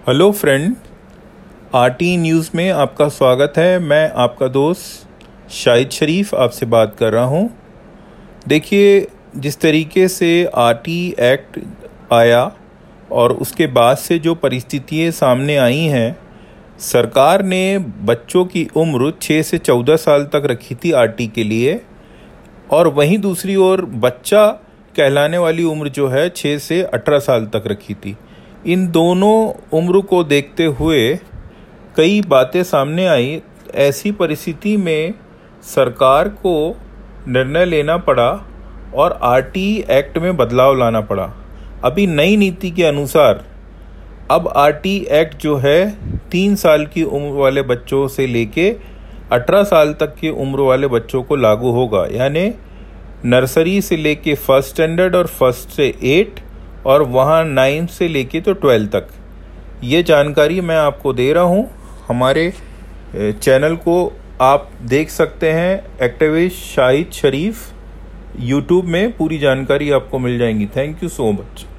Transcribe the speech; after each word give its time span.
Hello 0.00 0.30
friend, 0.32 0.74
RT 1.74 2.16
news 2.16 2.50
में 2.54 2.70
आपका 2.72 3.08
स्वागत 3.08 3.54
है। 3.56 3.78
मैं 3.78 4.10
आपका 4.14 4.46
दोस्त 4.48 5.50
शाहिद 5.52 5.90
शरीफ 5.90 6.34
आपसे 6.34 6.66
बात 6.66 6.94
कर 6.98 7.12
रहा 7.12 7.24
हूँ। 7.24 7.50
देखिए, 8.48 9.06
जिस 9.36 9.60
तरीके 9.60 10.06
से 10.08 10.30
आरटी 10.54 11.14
एक्ट 11.20 11.58
आया 12.12 12.40
और 13.12 13.32
उसके 13.32 13.66
बाद 13.66 13.96
से 13.96 14.18
जो 14.18 14.34
परिस्थितियाँ 14.36 15.10
सामने 15.10 15.56
आई 15.56 15.84
हैं, 15.86 16.16
सरकार 16.80 17.42
ने 17.44 17.78
बच्चों 17.78 18.44
की 18.44 18.66
उम्र 18.76 19.12
छः 19.22 19.42
से 19.42 19.58
चौदह 19.58 19.96
साल 19.96 20.24
तक 20.24 20.46
रखी 20.46 20.74
थी 20.74 20.92
आरटी 20.94 21.26
के 21.26 21.44
लिए 21.44 21.80
और 22.70 22.88
वहीं 22.88 23.18
दूसरी 23.18 23.56
ओर 23.58 23.84
बच्चा 23.84 24.46
कहलाने 24.94 25.38
वाली 25.38 25.64
उम्र 25.66 25.88
जो 25.90 26.08
है 26.08 26.28
छः 26.30 26.58
से 26.58 26.82
अठारह 26.84 27.18
साल 27.18 27.46
तक 27.46 27.64
रखी 27.66 27.94
थी। 27.94 28.16
इन 28.66 28.86
दोनों 28.90 29.36
उम्र 29.78 30.00
को 30.00 30.24
देखते 30.24 30.64
हुए 30.64 31.18
कई 31.96 32.20
बातें 32.20 32.62
सामने 32.64 33.06
आई। 33.06 33.42
ऐसी 33.74 34.12
परिस्थिति 34.12 34.76
में 34.76 35.14
सरकार 35.62 36.28
को 36.28 36.76
निर्णय 37.28 37.64
लेना 37.64 37.96
पड़ा 37.96 38.30
और 38.94 39.18
आरटी 39.22 39.84
एक्ट 39.90 40.18
में 40.18 40.36
बदलाव 40.36 40.78
लाना 40.78 41.00
पड़ा। 41.00 41.30
अभी 41.84 42.06
नई 42.06 42.36
नीति 42.36 42.70
के 42.70 42.84
अनुसार 42.84 43.44
अब 44.30 44.48
आरटी 44.48 44.96
एक्ट 45.10 45.36
जो 45.36 45.56
है, 45.56 45.90
तीन 46.30 46.54
साल 46.54 46.86
की 46.86 47.02
उम्र 47.02 47.32
वाले 47.32 47.62
बच्चों 47.62 48.08
से 48.08 48.26
लेके 48.26 48.70
अठारह 49.32 49.62
साल 49.62 49.92
तक 49.92 50.14
की 50.14 50.28
उम्र 50.28 50.60
वाले 50.60 50.86
बच्चों 50.86 51.22
को 51.22 51.36
लागू 51.36 51.70
होगा। 51.70 52.06
यानी 52.12 52.52
नर्सरी 53.24 53.80
से 53.80 53.96
लेके 53.96 54.34
फ़र्स्ट 54.34 54.70
स्टैंडर्ड 54.70 55.16
और 55.16 55.26
फ़र्स्ट 55.26 55.68
से 55.68 55.94
एट 56.02 56.40
और 56.86 57.02
वहाँ 57.02 57.44
नाइन्थ 57.44 57.90
से 57.90 58.08
लेके 58.08 58.40
तो 58.40 58.52
ट्वेल्थ 58.52 58.90
तक। 58.90 59.08
ये 59.84 60.02
जानकारी 60.02 60.60
मैं 60.60 60.76
आपको 60.76 61.12
दे 61.12 61.32
रहा 61.32 61.44
हूँ। 61.44 61.68
हमारे 62.08 62.52
चैनल 63.14 63.76
को 63.76 64.12
आप 64.40 64.70
देख 64.82 65.10
सकते 65.10 65.50
हैं। 65.52 65.98
एक्टिविस्ट 66.02 66.56
शाहिद 66.66 67.10
शरीफ, 67.12 67.56
यूट्यूब 68.40 68.84
में 68.84 69.16
पूरी 69.16 69.38
जानकारी 69.38 69.90
आपको 69.90 70.18
मिल 70.18 70.38
जाएँगी। 70.38 70.66
Thank 70.76 71.02
you 71.02 71.08
so 71.08 71.30
much. 71.32 71.66